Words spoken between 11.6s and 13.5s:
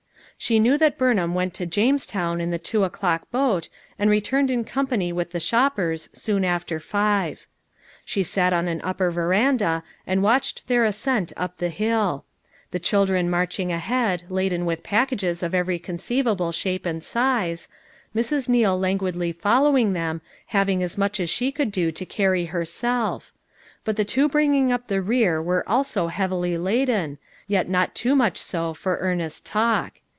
hill; the children